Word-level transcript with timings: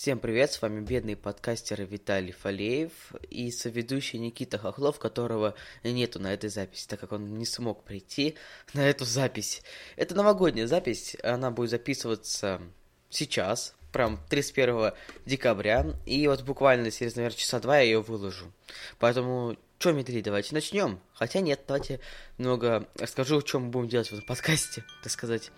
Всем 0.00 0.18
привет, 0.18 0.50
с 0.50 0.62
вами 0.62 0.80
бедный 0.80 1.14
подкастер 1.14 1.82
Виталий 1.82 2.32
Фалеев 2.32 2.90
и 3.28 3.50
соведущий 3.50 4.18
Никита 4.18 4.56
Хохлов, 4.56 4.98
которого 4.98 5.54
нету 5.84 6.18
на 6.18 6.32
этой 6.32 6.48
записи, 6.48 6.88
так 6.88 7.00
как 7.00 7.12
он 7.12 7.36
не 7.36 7.44
смог 7.44 7.84
прийти 7.84 8.34
на 8.72 8.88
эту 8.88 9.04
запись. 9.04 9.60
Это 9.96 10.14
новогодняя 10.14 10.66
запись, 10.66 11.18
она 11.22 11.50
будет 11.50 11.68
записываться 11.68 12.62
сейчас, 13.10 13.74
прям 13.92 14.18
31 14.30 14.92
декабря, 15.26 15.92
и 16.06 16.26
вот 16.28 16.44
буквально 16.44 16.90
через, 16.90 17.16
наверное, 17.16 17.36
часа 17.36 17.60
два 17.60 17.80
я 17.80 17.84
ее 17.84 18.00
выложу. 18.00 18.50
Поэтому, 18.98 19.58
что 19.80 19.92
медлить, 19.92 20.24
давайте 20.24 20.54
начнем. 20.54 21.00
Хотя 21.14 21.40
нет, 21.40 21.62
давайте 21.66 22.00
немного 22.36 22.86
расскажу, 22.98 23.40
что 23.40 23.60
мы 23.60 23.70
будем 23.70 23.88
делать 23.88 24.08
в 24.08 24.12
этом 24.12 24.26
подкасте, 24.26 24.84
так 25.02 25.10
сказать. 25.10 25.50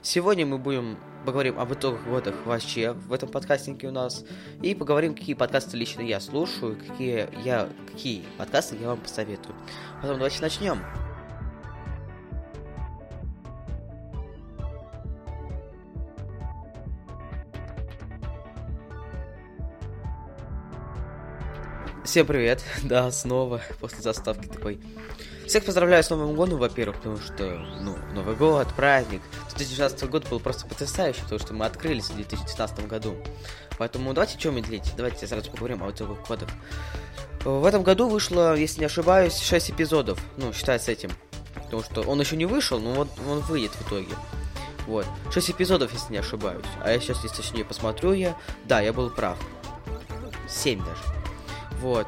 Сегодня 0.00 0.46
мы 0.46 0.56
будем 0.56 0.98
поговорим 1.26 1.58
об 1.58 1.74
итогах 1.74 2.02
года 2.04 2.34
вообще 2.46 2.92
в 2.92 3.12
этом 3.12 3.28
подкастинге 3.28 3.88
у 3.88 3.90
нас. 3.90 4.24
И 4.62 4.74
поговорим, 4.74 5.14
какие 5.14 5.34
подкасты 5.34 5.76
лично 5.76 6.00
я 6.00 6.18
слушаю, 6.18 6.78
какие, 6.78 7.28
я, 7.44 7.68
какие 7.86 8.24
подкасты 8.38 8.76
я 8.80 8.88
вам 8.88 9.00
посоветую. 9.00 9.54
Потом 10.00 10.16
давайте 10.16 10.40
начнем. 10.40 11.07
Всем 22.08 22.26
привет, 22.26 22.64
да, 22.84 23.10
снова 23.10 23.60
после 23.80 24.00
заставки 24.00 24.46
такой. 24.46 24.80
Всех 25.46 25.66
поздравляю 25.66 26.02
с 26.02 26.08
Новым 26.08 26.34
годом, 26.34 26.58
во-первых, 26.58 26.96
потому 26.96 27.18
что, 27.18 27.44
ну, 27.82 27.98
Новый 28.14 28.34
год, 28.34 28.66
праздник. 28.74 29.20
2016 29.56 30.08
год 30.08 30.26
был 30.30 30.40
просто 30.40 30.66
потрясающий, 30.66 31.20
потому 31.20 31.38
что 31.38 31.52
мы 31.52 31.66
открылись 31.66 32.06
в 32.06 32.14
2019 32.14 32.86
году. 32.86 33.14
Поэтому 33.76 34.14
давайте 34.14 34.38
что 34.38 34.50
медлить, 34.50 34.90
давайте 34.96 35.26
сразу 35.26 35.50
поговорим 35.50 35.82
о 35.82 35.90
итоговых 35.90 36.20
кодах. 36.22 36.48
В 37.44 37.66
этом 37.66 37.82
году 37.82 38.08
вышло, 38.08 38.56
если 38.56 38.80
не 38.80 38.86
ошибаюсь, 38.86 39.36
6 39.36 39.72
эпизодов, 39.72 40.18
ну, 40.38 40.54
считай 40.54 40.80
с 40.80 40.88
этим. 40.88 41.10
Потому 41.56 41.82
что 41.82 42.00
он 42.00 42.18
еще 42.18 42.36
не 42.36 42.46
вышел, 42.46 42.80
но 42.80 42.92
вот 42.94 43.08
он 43.28 43.40
выйдет 43.40 43.72
в 43.72 43.86
итоге. 43.86 44.14
Вот. 44.86 45.04
6 45.30 45.50
эпизодов, 45.50 45.92
если 45.92 46.14
не 46.14 46.20
ошибаюсь. 46.20 46.64
А 46.82 46.90
я 46.90 47.00
сейчас, 47.00 47.22
если 47.22 47.42
точнее 47.42 47.66
посмотрю 47.66 48.12
я, 48.12 48.34
да, 48.64 48.80
я 48.80 48.94
был 48.94 49.10
прав. 49.10 49.36
7 50.48 50.78
даже. 50.78 51.17
Вот. 51.80 52.06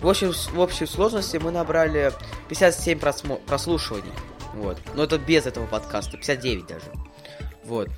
В 0.00 0.08
общем, 0.08 0.32
в 0.32 0.58
общей 0.58 0.86
сложности 0.86 1.38
мы 1.38 1.50
набрали 1.50 2.12
57 2.48 2.98
просмо- 2.98 3.40
прослушиваний. 3.46 4.12
Вот. 4.54 4.78
Но 4.94 5.04
это 5.04 5.18
без 5.18 5.46
этого 5.46 5.66
подкаста. 5.66 6.16
59 6.16 6.66
даже. 6.66 6.86
Вот. 7.64 7.88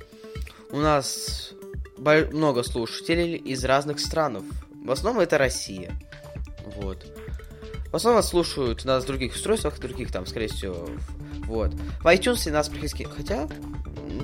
У 0.71 0.77
нас 0.77 1.53
много 1.97 2.63
слушателей 2.63 3.35
из 3.35 3.63
разных 3.65 3.99
стран. 3.99 4.43
В 4.85 4.91
основном 4.91 5.21
это 5.21 5.37
Россия. 5.37 5.91
Вот. 6.77 7.05
В 7.91 7.95
основном 7.95 8.19
нас 8.19 8.29
слушают 8.29 8.85
на 8.85 8.99
других 9.01 9.33
устройствах, 9.33 9.79
других 9.79 10.11
там, 10.11 10.25
скорее 10.25 10.47
всего. 10.47 10.87
Вот. 11.45 11.73
В 11.73 12.05
iTunes 12.05 12.49
нас 12.51 12.69
практически... 12.69 13.03
Хотя, 13.03 13.47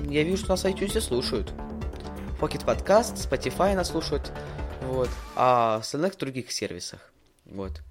я 0.08 0.22
вижу, 0.22 0.38
что 0.38 0.50
нас 0.50 0.62
в 0.62 0.66
iTunes 0.66 1.00
слушают. 1.00 1.52
Pocket 2.40 2.64
Podcast, 2.64 3.16
Spotify 3.16 3.74
нас 3.74 3.88
слушают. 3.88 4.32
Вот. 4.86 5.10
А 5.34 5.76
остальных 5.76 6.16
других 6.16 6.52
сервисах. 6.52 7.00
Вот. 7.44 7.82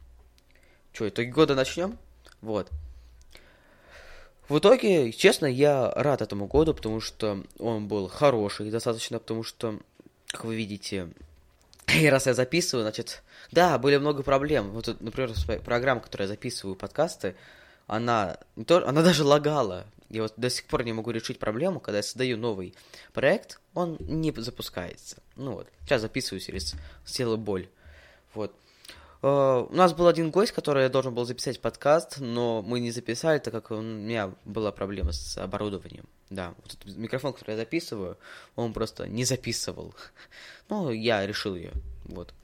Что, 0.94 1.10
итоги 1.10 1.28
года 1.28 1.56
начнем? 1.56 1.98
Вот. 2.42 2.72
В 4.48 4.60
итоге, 4.60 5.12
честно, 5.12 5.46
я 5.46 5.92
рад 5.92 6.22
этому 6.22 6.48
году, 6.48 6.74
потому 6.74 7.02
что 7.02 7.44
он 7.60 7.88
был 7.88 8.08
хороший 8.08 8.70
достаточно, 8.70 9.20
потому 9.20 9.44
что, 9.44 9.80
как 10.28 10.46
вы 10.46 10.56
видите, 10.56 11.10
и 11.88 12.08
раз 12.08 12.28
я 12.28 12.34
записываю, 12.34 12.84
значит, 12.84 13.24
да, 13.52 13.78
были 13.78 13.98
много 13.98 14.24
проблем. 14.24 14.72
Вот, 14.72 14.88
например, 15.02 15.32
программа, 15.64 16.00
которую 16.00 16.28
я 16.28 16.34
записываю 16.34 16.76
подкасты, 16.76 17.36
она, 17.88 18.38
то, 18.66 18.88
она 18.88 19.02
даже 19.04 19.24
лагала. 19.24 19.86
Я 20.10 20.24
вот 20.24 20.34
до 20.38 20.50
сих 20.50 20.66
пор 20.66 20.84
не 20.84 20.94
могу 20.94 21.12
решить 21.12 21.40
проблему, 21.40 21.80
когда 21.80 21.98
я 21.98 22.04
создаю 22.04 22.38
новый 22.38 22.76
проект, 23.14 23.60
он 23.74 23.98
не 24.00 24.32
запускается. 24.32 25.18
Ну 25.36 25.54
вот, 25.54 25.68
сейчас 25.82 26.02
записываю 26.02 26.40
через 26.40 26.76
сделаю 27.06 27.38
боль. 27.38 27.68
Вот. 28.34 28.56
Uh, 29.22 29.68
у 29.72 29.76
нас 29.76 29.94
был 29.94 30.08
один 30.08 30.30
гость, 30.30 30.52
который 30.52 30.84
я 30.84 30.90
должен 30.90 31.16
был 31.16 31.26
записать 31.26 31.60
подкаст, 31.60 32.20
но 32.20 32.62
мы 32.62 32.80
не 32.80 32.92
записали, 32.92 33.40
так 33.40 33.52
как 33.54 33.72
у 33.72 33.82
меня 33.82 34.32
была 34.46 34.72
проблема 34.72 35.14
с 35.14 35.36
оборудованием. 35.38 36.06
Да, 36.30 36.54
вот 36.62 36.76
этот 36.76 36.96
микрофон, 36.96 37.34
который 37.34 37.52
я 37.52 37.58
записываю, 37.58 38.18
он 38.56 38.72
просто 38.74 39.08
не 39.08 39.26
записывал. 39.26 39.96
ну, 40.70 40.92
я 40.92 41.26
решил 41.26 41.56
ее. 41.56 41.72
Вот. 42.04 42.36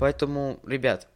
Поэтому, 0.00 0.58
ребят, 0.66 1.06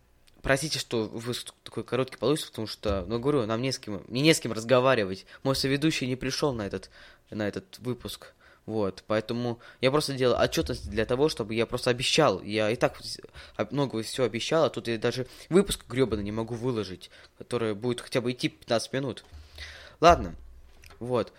простите, 0.44 0.78
что 0.78 1.06
вы 1.06 1.34
такой 1.64 1.82
короткий 1.82 2.18
получится, 2.18 2.50
потому 2.50 2.68
что, 2.68 3.04
ну, 3.08 3.18
говорю, 3.18 3.46
нам 3.46 3.60
не 3.60 3.72
с 3.72 3.78
кем, 3.80 4.04
мне 4.06 4.20
не 4.20 4.32
с 4.32 4.38
кем 4.38 4.52
разговаривать. 4.52 5.26
Мой 5.42 5.56
соведущий 5.56 6.06
не 6.06 6.14
пришел 6.14 6.52
на 6.52 6.66
этот, 6.66 6.90
на 7.30 7.48
этот 7.48 7.78
выпуск. 7.80 8.34
Вот, 8.66 9.04
поэтому 9.06 9.58
я 9.80 9.90
просто 9.90 10.14
делал 10.14 10.40
отчетность 10.40 10.88
для 10.88 11.04
того, 11.04 11.28
чтобы 11.28 11.54
я 11.54 11.66
просто 11.66 11.90
обещал. 11.90 12.40
Я 12.40 12.70
и 12.70 12.76
так 12.76 12.98
много 13.70 14.02
все 14.02 14.24
обещал, 14.24 14.64
а 14.64 14.70
тут 14.70 14.88
я 14.88 14.96
даже 14.96 15.26
выпуск 15.50 15.84
гребаный 15.86 16.24
не 16.24 16.32
могу 16.32 16.54
выложить, 16.54 17.10
который 17.36 17.74
будет 17.74 18.00
хотя 18.00 18.20
бы 18.20 18.32
идти 18.32 18.48
15 18.48 18.92
минут. 18.92 19.24
Ладно, 20.00 20.34
вот. 20.98 21.32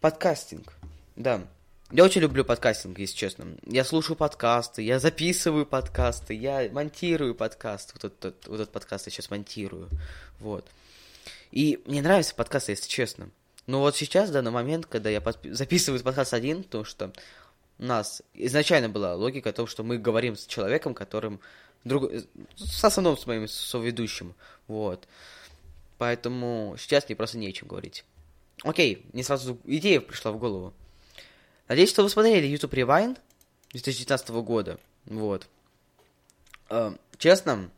Подкастинг, 0.00 0.74
да. 1.16 1.46
Я 1.92 2.04
очень 2.04 2.20
люблю 2.20 2.44
подкастинг, 2.44 3.00
если 3.00 3.16
честно. 3.16 3.56
Я 3.66 3.82
слушаю 3.82 4.16
подкасты, 4.16 4.80
я 4.80 5.00
записываю 5.00 5.66
подкасты, 5.66 6.34
я 6.34 6.68
монтирую 6.70 7.34
подкаст. 7.34 7.94
Вот 7.94 8.04
этот, 8.04 8.46
вот 8.46 8.60
этот 8.60 8.70
подкаст 8.70 9.06
я 9.06 9.10
сейчас 9.10 9.28
монтирую. 9.28 9.88
Вот. 10.38 10.64
И 11.50 11.82
мне 11.86 12.00
нравятся 12.00 12.36
подкасты, 12.36 12.72
если 12.72 12.88
честно. 12.88 13.28
Но 13.66 13.80
вот 13.80 13.96
сейчас, 13.96 14.30
в 14.30 14.32
данный 14.32 14.52
момент, 14.52 14.86
когда 14.86 15.10
я 15.10 15.18
подпи- 15.18 15.52
записываю 15.52 16.00
подкаст 16.00 16.32
один, 16.32 16.62
то 16.62 16.84
что 16.84 17.12
у 17.80 17.84
нас 17.84 18.22
изначально 18.34 18.88
была 18.88 19.16
логика 19.16 19.50
о 19.50 19.52
том, 19.52 19.66
что 19.66 19.82
мы 19.82 19.98
говорим 19.98 20.36
с 20.36 20.46
человеком, 20.46 20.94
которым 20.94 21.40
друг... 21.82 22.08
с 22.54 22.84
основным 22.84 23.18
с 23.18 23.26
моим 23.26 23.48
соведущим, 23.48 24.36
вот. 24.68 25.08
Поэтому 25.98 26.76
сейчас 26.78 27.08
мне 27.08 27.16
просто 27.16 27.36
не 27.36 27.48
о 27.48 27.52
чем 27.52 27.66
говорить. 27.66 28.04
Окей, 28.62 29.04
мне 29.12 29.24
сразу 29.24 29.58
идея 29.64 30.00
пришла 30.00 30.30
в 30.30 30.38
голову. 30.38 30.72
Надеюсь, 31.70 31.90
что 31.90 32.02
вы 32.02 32.10
смотрели 32.10 32.48
YouTube 32.48 32.74
Rewind 32.74 33.16
2019 33.70 34.30
года, 34.30 34.80
вот. 35.06 35.46
Э, 36.68 36.92
честно, 37.16 37.70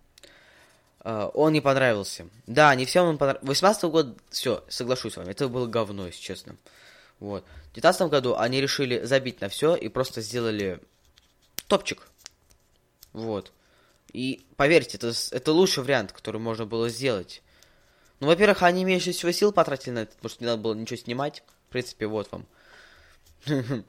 Uh, 1.05 1.33
он 1.35 1.53
не 1.53 1.61
понравился. 1.61 2.29
Да, 2.47 2.73
не 2.77 2.85
всем 2.85 3.07
он 3.07 3.19
понравился. 3.19 3.45
18 3.45 3.85
год, 3.91 4.19
все, 4.31 4.63
соглашусь 4.69 5.15
с 5.15 5.17
вами, 5.17 5.33
это 5.33 5.49
было 5.49 5.67
говно, 5.67 6.07
если 6.07 6.21
честно. 6.21 6.55
Вот. 7.19 7.45
В 7.73 7.75
19 7.75 8.03
году 8.03 8.37
они 8.37 8.61
решили 8.61 9.03
забить 9.05 9.41
на 9.41 9.49
все 9.49 9.75
и 9.75 9.89
просто 9.89 10.21
сделали 10.21 10.79
топчик. 11.67 12.07
Вот. 13.13 13.51
И 14.13 14.47
поверьте, 14.55 14.97
это, 14.97 15.13
это 15.33 15.51
лучший 15.51 15.83
вариант, 15.83 16.13
который 16.13 16.41
можно 16.41 16.67
было 16.67 16.89
сделать. 16.89 17.43
Ну, 18.21 18.29
во-первых, 18.29 18.63
они 18.63 18.85
меньше 18.85 19.11
всего 19.11 19.33
сил 19.33 19.51
потратили 19.51 19.95
на 19.95 19.99
это, 20.03 20.15
потому 20.15 20.31
что 20.31 20.45
не 20.45 20.47
надо 20.47 20.63
было 20.63 20.75
ничего 20.75 20.99
снимать. 20.99 21.43
В 21.69 21.73
принципе, 21.73 22.07
вот 22.07 22.31
вам. 22.31 22.47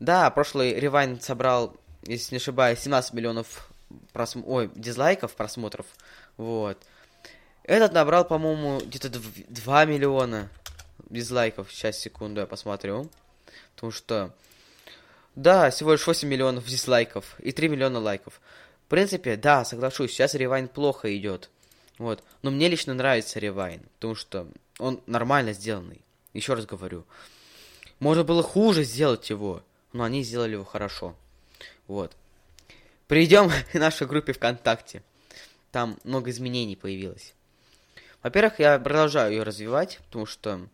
Да, 0.00 0.30
прошлый 0.30 0.80
ревайн 0.80 1.20
собрал, 1.20 1.76
если 2.06 2.34
не 2.34 2.38
ошибаюсь, 2.38 2.80
17 2.80 3.12
миллионов 3.12 3.70
просм... 4.14 4.42
Ой, 4.46 4.70
дизлайков, 4.74 5.34
просмотров. 5.34 5.84
Вот. 6.38 6.78
Этот 7.64 7.92
набрал, 7.92 8.24
по-моему, 8.24 8.80
где-то 8.80 9.10
2 9.10 9.84
миллиона 9.84 10.48
дизлайков. 11.10 11.70
Сейчас, 11.70 11.98
секунду, 11.98 12.40
я 12.40 12.46
посмотрю. 12.46 13.10
Потому 13.74 13.92
что... 13.92 14.34
Да, 15.36 15.70
всего 15.70 15.92
лишь 15.92 16.06
8 16.06 16.26
миллионов 16.26 16.64
дизлайков 16.66 17.38
и 17.38 17.52
3 17.52 17.68
миллиона 17.68 18.00
лайков. 18.00 18.40
В 18.86 18.88
принципе, 18.88 19.36
да, 19.36 19.64
соглашусь, 19.64 20.12
сейчас 20.12 20.34
ревайн 20.34 20.66
плохо 20.66 21.16
идет. 21.16 21.50
Вот. 21.98 22.24
Но 22.42 22.50
мне 22.50 22.68
лично 22.68 22.94
нравится 22.94 23.38
ревайн, 23.38 23.82
потому 23.94 24.14
что 24.14 24.48
он 24.78 25.02
нормально 25.06 25.52
сделанный. 25.52 26.00
Еще 26.32 26.54
раз 26.54 26.66
говорю. 26.66 27.04
Можно 28.00 28.24
было 28.24 28.42
хуже 28.42 28.82
сделать 28.84 29.30
его, 29.30 29.62
но 29.92 30.04
они 30.04 30.22
сделали 30.24 30.52
его 30.52 30.64
хорошо. 30.64 31.14
Вот. 31.86 32.16
Перейдем 33.06 33.50
к 33.72 33.74
нашей 33.74 34.06
группе 34.06 34.32
ВКонтакте 34.32 35.02
там 35.70 35.98
много 36.04 36.30
изменений 36.30 36.76
появилось. 36.76 37.34
Во-первых, 38.22 38.58
я 38.58 38.78
продолжаю 38.78 39.32
ее 39.32 39.42
развивать, 39.42 40.00
потому 40.06 40.26
что 40.26 40.68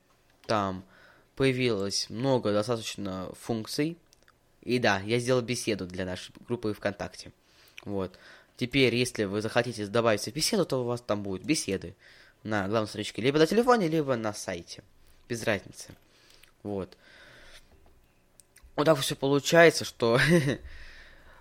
там 0.46 0.84
появилось 1.36 2.10
много 2.10 2.52
достаточно 2.52 3.30
функций. 3.38 3.96
И 4.62 4.78
да, 4.78 5.00
я 5.00 5.18
сделал 5.18 5.42
беседу 5.42 5.86
для 5.86 6.04
нашей 6.04 6.32
группы 6.46 6.72
ВКонтакте. 6.72 7.32
Вот. 7.84 8.18
Теперь, 8.56 8.94
если 8.94 9.24
вы 9.24 9.42
захотите 9.42 9.86
добавить 9.86 10.22
в 10.22 10.32
беседу, 10.32 10.64
то 10.64 10.82
у 10.82 10.84
вас 10.84 11.00
там 11.00 11.22
будут 11.22 11.44
беседы 11.44 11.94
на 12.42 12.66
главной 12.68 12.88
страничке 12.88 13.22
либо 13.22 13.38
на 13.38 13.46
телефоне, 13.46 13.88
либо 13.88 14.16
на 14.16 14.32
сайте. 14.32 14.82
Без 15.28 15.42
разницы. 15.44 15.94
Вот. 16.62 16.96
Вот 18.76 18.84
так 18.84 18.98
все 18.98 19.16
получается, 19.16 19.84
что 19.84 20.20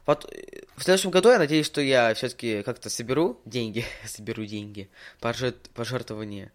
Вот 0.05 0.31
э, 0.31 0.61
в 0.75 0.83
следующем 0.83 1.11
году 1.11 1.29
я 1.29 1.39
надеюсь, 1.39 1.65
что 1.65 1.81
я 1.81 2.13
все-таки 2.13 2.63
как-то 2.63 2.89
соберу 2.89 3.39
деньги, 3.45 3.85
соберу 4.05 4.45
деньги, 4.45 4.89
пожертв, 5.19 5.69
пожертвования. 5.71 6.51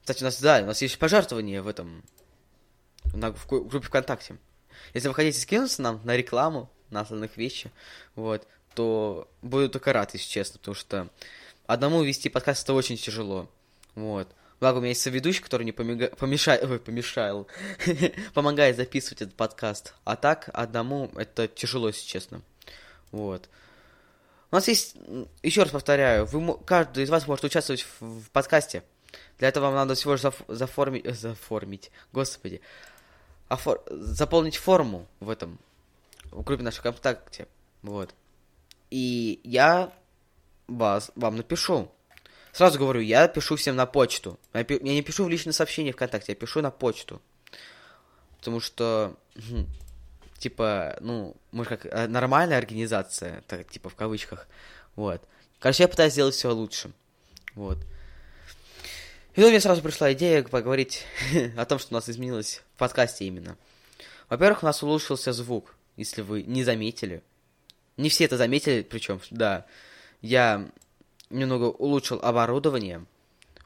Кстати, 0.00 0.22
у 0.22 0.26
нас, 0.26 0.40
да, 0.40 0.60
у 0.62 0.66
нас 0.66 0.82
есть 0.82 0.98
пожертвования 0.98 1.62
в 1.62 1.68
этом, 1.68 2.02
на, 3.14 3.32
в 3.32 3.46
группе 3.46 3.86
ВКонтакте. 3.86 4.36
Если 4.94 5.08
вы 5.08 5.14
хотите 5.14 5.38
скинуться 5.38 5.82
нам 5.82 6.00
на 6.04 6.16
рекламу, 6.16 6.70
на 6.90 7.00
остальных 7.00 7.36
вещи, 7.36 7.70
вот, 8.14 8.46
то 8.74 9.28
буду 9.42 9.68
только 9.68 9.92
рад, 9.92 10.12
если 10.14 10.28
честно, 10.28 10.58
потому 10.58 10.74
что 10.74 11.08
одному 11.66 12.02
вести 12.02 12.28
подкаст 12.28 12.64
это 12.64 12.74
очень 12.74 12.96
тяжело, 12.96 13.48
вот. 13.94 14.28
Благо, 14.62 14.76
у 14.76 14.80
меня 14.80 14.90
есть 14.90 15.02
соведущий, 15.02 15.42
который 15.42 15.64
не 15.64 15.72
помега... 15.72 16.06
помешает, 16.10 16.62
ой, 16.62 16.78
помешал, 16.78 17.48
помогает 18.32 18.76
записывать 18.76 19.22
этот 19.22 19.34
подкаст. 19.34 19.92
А 20.04 20.14
так, 20.14 20.50
одному 20.52 21.10
это 21.16 21.48
тяжело, 21.48 21.88
если 21.88 22.06
честно. 22.06 22.42
Вот. 23.10 23.48
У 24.52 24.54
нас 24.54 24.68
есть, 24.68 24.94
еще 25.42 25.64
раз 25.64 25.72
повторяю, 25.72 26.26
вы, 26.26 26.56
каждый 26.58 27.02
из 27.02 27.10
вас 27.10 27.26
может 27.26 27.44
участвовать 27.44 27.82
в, 27.82 28.20
в 28.20 28.30
подкасте. 28.30 28.84
Для 29.38 29.48
этого 29.48 29.64
вам 29.64 29.74
надо 29.74 29.96
всего 29.96 30.12
лишь 30.12 30.20
заф, 30.20 30.40
заформить, 30.46 31.06
э, 31.06 31.12
заформить, 31.12 31.90
господи, 32.12 32.60
офор, 33.48 33.82
заполнить 33.90 34.58
форму 34.58 35.08
в 35.18 35.28
этом, 35.28 35.58
в 36.30 36.44
группе 36.44 36.62
нашей 36.62 36.78
ВКонтакте. 36.78 37.48
Вот. 37.82 38.14
И 38.90 39.40
я 39.42 39.92
вас, 40.68 41.10
вам 41.16 41.34
напишу. 41.34 41.90
Сразу 42.52 42.78
говорю, 42.78 43.00
я 43.00 43.28
пишу 43.28 43.56
всем 43.56 43.76
на 43.76 43.86
почту. 43.86 44.38
Я, 44.52 44.64
не 44.80 45.02
пишу 45.02 45.24
в 45.24 45.28
личное 45.28 45.52
сообщение 45.52 45.92
ВКонтакте, 45.94 46.32
я 46.32 46.36
пишу 46.36 46.60
на 46.60 46.70
почту. 46.70 47.20
Потому 48.38 48.60
что, 48.60 49.16
хм, 49.36 49.66
типа, 50.38 50.98
ну, 51.00 51.34
мы 51.50 51.64
как 51.64 51.86
э, 51.86 52.06
нормальная 52.08 52.58
организация, 52.58 53.42
так, 53.46 53.68
типа, 53.70 53.88
в 53.88 53.94
кавычках. 53.94 54.46
Вот. 54.96 55.22
Короче, 55.60 55.84
я 55.84 55.88
пытаюсь 55.88 56.12
сделать 56.12 56.34
все 56.34 56.52
лучше. 56.52 56.92
Вот. 57.54 57.78
И 59.34 59.40
тут 59.40 59.48
мне 59.48 59.60
сразу 59.60 59.80
пришла 59.80 60.12
идея 60.12 60.42
поговорить 60.42 61.06
о 61.56 61.64
том, 61.64 61.78
что 61.78 61.94
у 61.94 61.94
нас 61.94 62.10
изменилось 62.10 62.62
в 62.74 62.78
подкасте 62.78 63.24
именно. 63.24 63.56
Во-первых, 64.28 64.62
у 64.62 64.66
нас 64.66 64.82
улучшился 64.82 65.32
звук, 65.32 65.74
если 65.96 66.20
вы 66.20 66.42
не 66.42 66.64
заметили. 66.64 67.22
Не 67.96 68.10
все 68.10 68.24
это 68.24 68.36
заметили, 68.36 68.82
причем, 68.82 69.20
да. 69.30 69.64
Я 70.20 70.70
немного 71.32 71.64
улучшил 71.64 72.20
оборудование. 72.22 73.04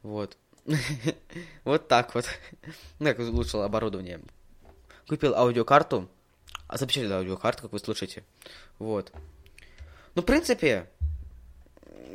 Вот. 0.02 0.36
вот 1.64 1.88
так 1.88 2.14
вот. 2.14 2.26
Как 2.98 3.18
улучшил 3.18 3.62
оборудование. 3.62 4.20
Купил 5.08 5.34
аудиокарту. 5.34 6.08
А 6.68 6.78
запечатлел 6.78 7.18
аудиокарту, 7.18 7.62
как 7.62 7.72
вы 7.72 7.78
слушаете. 7.78 8.24
Вот. 8.80 9.12
Ну, 10.16 10.22
в 10.22 10.24
принципе, 10.24 10.90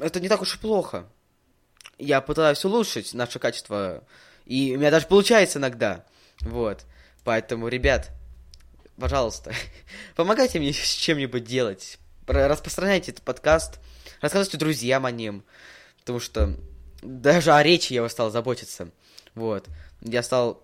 это 0.02 0.20
не 0.20 0.28
так 0.28 0.42
уж 0.42 0.56
и 0.56 0.60
плохо. 0.60 1.08
Я 1.98 2.20
пытаюсь 2.20 2.66
улучшить 2.66 3.14
наше 3.14 3.40
качество. 3.40 4.04
И 4.46 4.76
у 4.76 4.80
меня 4.80 4.92
даже 4.92 5.08
получается 5.08 5.60
иногда. 5.60 6.04
Вот. 6.42 6.84
Поэтому, 7.24 7.70
ребят, 7.70 8.12
пожалуйста, 9.00 9.54
помогайте 10.18 10.60
мне 10.60 10.74
с 10.74 10.96
чем-нибудь 10.96 11.46
делать. 11.46 11.98
Распространяйте 12.28 13.12
этот 13.12 13.24
подкаст 13.24 13.80
рассказывайте 14.22 14.58
друзьям 14.58 15.06
о 15.06 15.12
нем, 15.12 15.44
потому 16.00 16.20
что 16.20 16.56
даже 17.02 17.54
о 17.54 17.62
речи 17.64 17.94
я 17.94 18.08
стал 18.10 18.32
заботиться, 18.32 18.90
вот. 19.36 19.68
Я 20.02 20.24
стал 20.24 20.64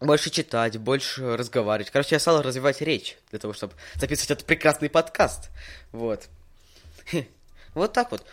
больше 0.00 0.30
читать, 0.30 0.78
больше 0.78 1.36
разговаривать. 1.36 1.90
Короче, 1.90 2.14
я 2.14 2.18
стал 2.18 2.42
развивать 2.42 2.80
речь 2.80 3.18
для 3.30 3.38
того, 3.38 3.52
чтобы 3.52 3.74
записывать 3.96 4.30
этот 4.30 4.46
прекрасный 4.46 4.90
подкаст, 4.90 5.50
вот. 5.92 6.28
Вот 7.74 7.92
так 7.92 8.10
вот. 8.10 8.26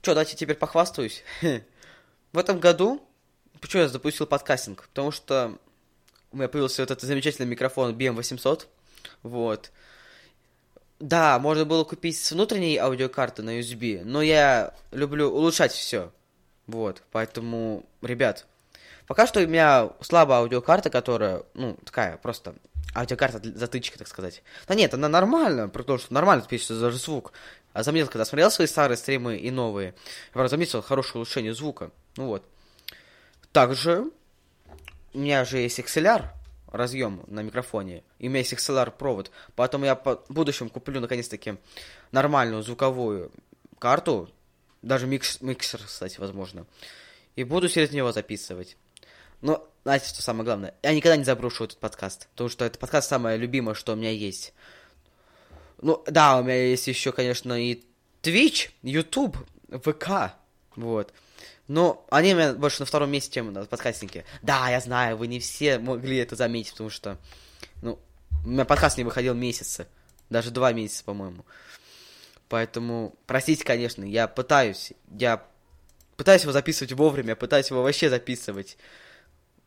Что, 0.00 0.12
давайте 0.12 0.36
теперь 0.36 0.56
похвастаюсь. 0.56 1.22
В 2.32 2.38
этом 2.38 2.60
году, 2.60 3.06
почему 3.60 3.82
я 3.82 3.88
запустил 3.88 4.26
подкастинг? 4.26 4.88
Потому 4.88 5.10
что 5.10 5.58
у 6.32 6.36
меня 6.36 6.48
появился 6.48 6.82
вот 6.82 6.90
этот 6.90 7.04
замечательный 7.04 7.46
микрофон 7.46 7.94
BM800, 7.96 8.66
вот. 9.22 9.70
Да, 11.00 11.38
можно 11.38 11.64
было 11.64 11.84
купить 11.84 12.18
с 12.18 12.32
внутренней 12.32 12.78
аудиокарты 12.78 13.42
на 13.42 13.58
USB, 13.58 14.02
но 14.04 14.22
я 14.22 14.74
люблю 14.92 15.28
улучшать 15.30 15.72
все. 15.72 16.12
Вот, 16.66 17.02
поэтому, 17.12 17.84
ребят, 18.00 18.46
пока 19.06 19.26
что 19.26 19.40
у 19.40 19.46
меня 19.46 19.90
слабая 20.00 20.38
аудиокарта, 20.38 20.90
которая, 20.90 21.42
ну, 21.54 21.76
такая 21.84 22.16
просто 22.16 22.54
аудиокарта 22.94 23.40
затычка, 23.58 23.98
так 23.98 24.08
сказать. 24.08 24.42
Да 24.66 24.74
нет, 24.74 24.94
она 24.94 25.08
нормально, 25.08 25.68
потому 25.68 25.98
что 25.98 26.14
нормально 26.14 26.44
пишется 26.48 26.78
даже 26.78 26.98
звук. 26.98 27.32
А 27.72 27.82
заметил, 27.82 28.06
когда 28.06 28.24
смотрел 28.24 28.50
свои 28.50 28.68
старые 28.68 28.96
стримы 28.96 29.36
и 29.36 29.50
новые, 29.50 29.94
я 30.34 30.48
заметил 30.48 30.80
хорошее 30.80 31.16
улучшение 31.16 31.54
звука. 31.54 31.90
Ну 32.16 32.28
вот. 32.28 32.44
Также 33.52 34.10
у 35.12 35.18
меня 35.18 35.44
же 35.44 35.58
есть 35.58 35.78
XLR, 35.80 36.26
разъем 36.74 37.22
на 37.26 37.40
микрофоне. 37.40 38.02
И 38.18 38.26
у 38.26 38.30
меня 38.30 38.40
есть 38.40 38.52
XLR 38.52 38.90
провод. 38.90 39.30
Поэтому 39.54 39.84
я 39.84 39.94
в 39.94 40.24
будущем 40.28 40.68
куплю 40.68 41.00
наконец-таки 41.00 41.56
нормальную 42.12 42.62
звуковую 42.62 43.30
карту. 43.78 44.30
Даже 44.82 45.06
микс, 45.06 45.40
миксер, 45.40 45.80
кстати, 45.84 46.18
возможно. 46.18 46.66
И 47.36 47.44
буду 47.44 47.68
через 47.68 47.92
него 47.92 48.12
записывать. 48.12 48.76
Но, 49.40 49.68
знаете, 49.84 50.08
что 50.08 50.22
самое 50.22 50.44
главное? 50.44 50.74
Я 50.82 50.94
никогда 50.94 51.16
не 51.16 51.24
заброшу 51.24 51.64
этот 51.64 51.78
подкаст. 51.78 52.28
Потому 52.32 52.50
что 52.50 52.64
этот 52.64 52.80
подкаст 52.80 53.08
самое 53.08 53.36
любимое, 53.38 53.74
что 53.74 53.92
у 53.92 53.96
меня 53.96 54.10
есть. 54.10 54.52
Ну, 55.80 56.02
да, 56.06 56.38
у 56.38 56.42
меня 56.42 56.70
есть 56.70 56.86
еще, 56.88 57.12
конечно, 57.12 57.52
и 57.52 57.84
Twitch, 58.22 58.70
YouTube, 58.82 59.36
ВК. 59.70 60.34
Вот. 60.76 61.12
Но 61.66 62.04
они 62.10 62.34
у 62.34 62.36
меня 62.36 62.52
больше 62.52 62.80
на 62.80 62.86
втором 62.86 63.10
месте, 63.10 63.32
чем 63.32 63.52
на 63.52 63.64
подкастинге. 63.64 64.24
Да, 64.42 64.68
я 64.68 64.80
знаю, 64.80 65.16
вы 65.16 65.26
не 65.26 65.40
все 65.40 65.78
могли 65.78 66.18
это 66.18 66.36
заметить, 66.36 66.72
потому 66.72 66.90
что, 66.90 67.18
ну, 67.80 67.98
у 68.44 68.48
меня 68.48 68.64
подкаст 68.64 68.98
не 68.98 69.04
выходил 69.04 69.34
месяцы. 69.34 69.86
Даже 70.28 70.50
два 70.50 70.72
месяца, 70.72 71.04
по-моему. 71.04 71.44
Поэтому, 72.48 73.14
простите, 73.26 73.64
конечно, 73.64 74.04
я 74.04 74.28
пытаюсь, 74.28 74.92
я 75.10 75.46
пытаюсь 76.16 76.42
его 76.42 76.52
записывать 76.52 76.92
вовремя, 76.92 77.36
пытаюсь 77.36 77.70
его 77.70 77.82
вообще 77.82 78.10
записывать. 78.10 78.76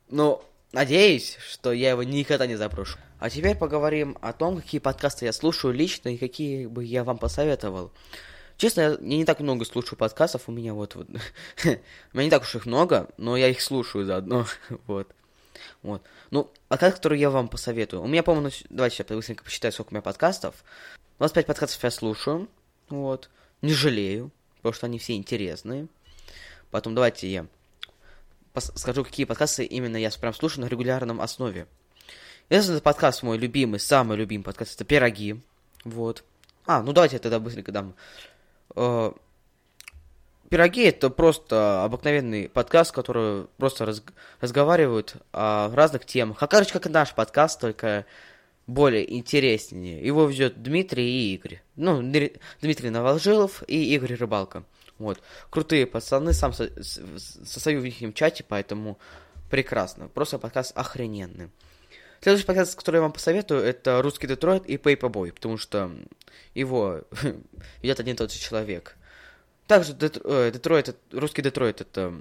Но 0.09 0.45
надеюсь, 0.71 1.38
что 1.49 1.71
я 1.73 1.91
его 1.91 2.03
никогда 2.03 2.45
не 2.45 2.55
заброшу. 2.55 2.99
А 3.19 3.29
теперь 3.29 3.55
поговорим 3.55 4.17
о 4.21 4.31
том, 4.31 4.61
какие 4.61 4.79
подкасты 4.79 5.25
я 5.25 5.33
слушаю 5.33 5.73
лично 5.73 6.09
и 6.09 6.17
какие 6.17 6.67
бы 6.67 6.83
я 6.83 7.03
вам 7.03 7.17
посоветовал. 7.17 7.91
Честно, 8.57 8.81
я 8.81 8.97
не 8.99 9.23
так 9.23 9.40
много 9.40 9.66
слушаю 9.66 9.99
подкастов, 9.99 10.49
у 10.49 10.52
меня 10.52 10.73
вот, 10.73 10.95
вот, 10.95 11.07
у 11.64 11.68
меня 11.68 12.23
не 12.26 12.30
так 12.31 12.42
уж 12.42 12.56
их 12.56 12.66
много, 12.66 13.07
но 13.18 13.37
я 13.37 13.49
их 13.49 13.61
слушаю 13.61 14.06
заодно, 14.06 14.47
вот. 14.87 15.14
Вот. 15.83 16.02
Ну, 16.31 16.52
подкаст, 16.68 16.97
который 16.97 17.19
я 17.19 17.30
вам 17.30 17.49
посоветую. 17.49 18.02
У 18.02 18.07
меня, 18.07 18.23
по-моему, 18.23 18.49
давайте 18.69 19.06
я 19.07 19.16
быстренько 19.16 19.44
посчитаю, 19.44 19.71
сколько 19.71 19.90
у 19.90 19.94
меня 19.94 20.02
подкастов. 20.02 20.56
25 21.19 21.45
подкастов 21.45 21.83
я 21.83 21.92
слушаю, 21.92 22.47
вот. 22.90 23.30
Не 23.61 23.73
жалею, 23.73 24.31
потому 24.57 24.73
что 24.73 24.87
они 24.87 24.97
все 24.97 25.16
интересные. 25.16 25.87
Потом 26.71 26.95
давайте 26.95 27.30
я 27.31 27.45
скажу, 28.59 29.04
какие 29.04 29.26
подкасты 29.26 29.66
именно 29.66 29.97
я 29.97 30.09
прям 30.09 30.33
слушаю 30.33 30.66
на 30.66 30.69
регулярном 30.69 31.21
основе. 31.21 31.68
Этот 32.49 32.81
подкаст 32.81 33.21
мой 33.21 33.37
любимый, 33.37 33.80
самый 33.80 34.18
любимый 34.18 34.44
подкаст, 34.44 34.76
это 34.76 34.85
«Пироги», 34.85 35.42
вот. 35.83 36.23
А, 36.66 36.81
ну 36.81 36.92
давайте 36.92 37.18
я 37.18 37.19
тогда 37.19 37.40
быстренько 37.40 37.71
дам 37.71 37.94
Э, 38.77 39.11
пироги 40.49 40.83
это 40.83 41.09
просто 41.09 41.83
обыкновенный 41.83 42.47
подкаст, 42.47 42.91
который 42.91 43.47
просто 43.57 43.85
раз, 43.85 44.03
разговаривают 44.39 45.15
о 45.33 45.69
разных 45.73 46.05
темах. 46.05 46.37
А 46.41 46.47
короче, 46.47 46.73
как 46.73 46.85
и 46.85 46.89
наш 46.89 47.13
подкаст, 47.15 47.59
только 47.59 48.05
более 48.67 49.17
интереснее. 49.17 50.05
Его 50.05 50.25
ведет 50.25 50.61
Дмитрий 50.61 51.09
и 51.09 51.33
Игорь. 51.33 51.61
Ну, 51.75 52.01
Дмитрий 52.61 52.89
Новожилов 52.91 53.63
и 53.67 53.95
Игорь 53.95 54.13
Рыбалка. 54.13 54.63
Вот. 54.99 55.21
Крутые 55.49 55.87
пацаны, 55.87 56.33
сам 56.33 56.53
со 56.53 56.69
состою 57.45 57.81
в 57.81 57.85
их 57.85 58.13
чате, 58.13 58.45
поэтому 58.47 58.99
прекрасно. 59.49 60.07
Просто 60.07 60.37
подкаст 60.37 60.77
охрененный. 60.77 61.49
Следующий 62.19 62.47
подкаст, 62.47 62.76
который 62.76 62.95
я 62.95 63.02
вам 63.04 63.12
посоветую, 63.12 63.62
это 63.62 64.02
«Русский 64.02 64.26
Детройт» 64.26 64.66
и 64.66 64.78
«Пейпабой», 64.78 65.31
потому 65.31 65.57
что 65.57 65.92
его 66.56 67.02
ведет 67.83 68.00
один 68.00 68.16
и 68.16 68.18
тот 68.18 68.31
же 68.31 68.40
человек. 68.40 68.95
Также 69.68 69.95
э, 70.00 70.52
Детройт, 70.52 70.95
«Русский 71.12 71.44
Детройт»— 71.44 71.81
это 71.81 72.16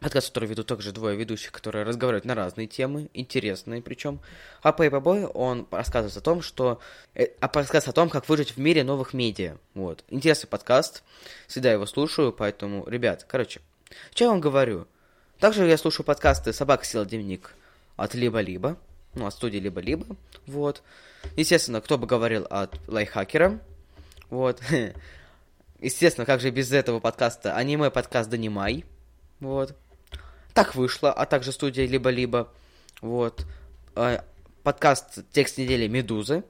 подкаст, 0.00 0.28
который 0.28 0.48
ведут 0.48 0.68
также 0.68 0.92
двое 0.92 1.16
ведущих, 1.16 1.50
которые 1.50 1.84
разговаривают 1.84 2.24
на 2.24 2.36
разные 2.36 2.68
темы, 2.68 3.10
интересные 3.14 3.82
причем. 3.82 4.20
А 4.62 4.72
Пейпабой, 4.72 5.24
он 5.24 5.66
рассказывает 5.72 6.16
о 6.16 6.20
том, 6.20 6.40
что... 6.40 6.80
Э, 7.14 7.26
а 7.40 7.50
рассказывает 7.52 7.88
о 7.88 7.92
том, 7.92 8.08
как 8.08 8.28
выжить 8.28 8.52
в 8.52 8.58
мире 8.58 8.84
новых 8.84 9.12
медиа. 9.12 9.56
Вот. 9.74 10.04
Интересный 10.08 10.46
подкаст, 10.46 11.02
всегда 11.48 11.72
его 11.72 11.86
слушаю, 11.86 12.32
поэтому, 12.32 12.88
ребят, 12.88 13.26
короче, 13.28 13.60
что 14.14 14.24
я 14.24 14.30
вам 14.30 14.40
говорю? 14.40 14.86
Также 15.40 15.66
я 15.66 15.76
слушаю 15.76 16.06
подкасты 16.06 16.52
«Собака 16.52 16.84
села 16.84 17.04
дневник» 17.04 17.54
от 17.96 18.14
«Либо-либо», 18.14 18.78
ну, 19.16 19.26
от 19.26 19.34
студии 19.34 19.58
либо-либо, 19.58 20.16
вот. 20.46 20.82
Естественно, 21.36 21.80
кто 21.80 21.98
бы 21.98 22.06
говорил 22.06 22.46
от 22.48 22.78
лайфхакера, 22.86 23.60
Вот. 24.30 24.62
Естественно, 25.80 26.24
как 26.24 26.40
же 26.40 26.50
без 26.50 26.72
этого 26.72 27.00
подкаста? 27.00 27.54
Аниме-подкаст 27.54 28.30
Донимай. 28.30 28.84
Вот. 29.40 29.76
Так 30.54 30.74
вышло, 30.74 31.12
а 31.12 31.26
также 31.26 31.52
студия 31.52 31.86
Либо-Либо. 31.86 32.50
Вот. 33.02 33.44
А, 33.94 34.24
подкаст 34.62 35.18
Текст 35.32 35.58
недели 35.58 35.86
Медузы. 35.86 36.44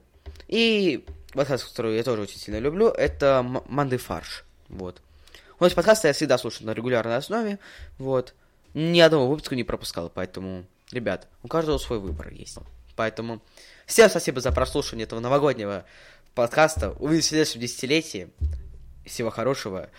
И 0.47 1.05
подкаст, 1.33 1.67
который 1.67 1.97
я 1.97 2.03
тоже 2.03 2.21
очень 2.21 2.39
сильно 2.39 2.59
люблю, 2.59 2.87
это 2.87 3.43
Манды 3.67 3.97
Фарш. 3.97 4.45
Вот. 4.69 5.01
Вот 5.59 5.67
эти 5.67 5.75
подкасты 5.75 6.07
я 6.07 6.13
всегда 6.13 6.37
слушаю 6.37 6.67
на 6.67 6.73
регулярной 6.73 7.17
основе. 7.17 7.59
Вот. 7.97 8.33
Ни 8.73 8.99
одного 8.99 9.27
выпуска 9.27 9.55
не 9.55 9.63
пропускал, 9.63 10.09
поэтому, 10.13 10.65
ребят, 10.91 11.27
у 11.43 11.47
каждого 11.47 11.77
свой 11.77 11.99
выбор 11.99 12.29
есть. 12.31 12.57
Поэтому 12.95 13.41
всем 13.85 14.09
спасибо 14.09 14.41
за 14.41 14.51
прослушивание 14.51 15.05
этого 15.05 15.19
новогоднего 15.19 15.85
подкаста. 16.33 16.91
Увидимся 16.91 17.27
в 17.27 17.29
следующем 17.29 17.61
десятилетии. 17.61 18.29
Всего 19.05 19.29
хорошего. 19.29 19.89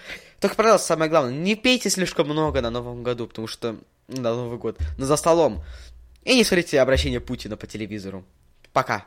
Только, 0.40 0.56
пожалуйста, 0.56 0.88
самое 0.88 1.10
главное, 1.10 1.32
не 1.32 1.56
пейте 1.56 1.90
слишком 1.90 2.28
много 2.28 2.60
на 2.60 2.70
Новом 2.70 3.02
году, 3.02 3.26
потому 3.26 3.46
что... 3.46 3.76
На 4.08 4.34
Новый 4.34 4.58
год. 4.58 4.78
Но 4.96 5.04
за 5.04 5.16
столом. 5.16 5.62
И 6.24 6.34
не 6.34 6.42
смотрите 6.42 6.80
обращение 6.80 7.20
Путина 7.20 7.58
по 7.58 7.66
телевизору. 7.66 8.24
Пока. 8.72 8.96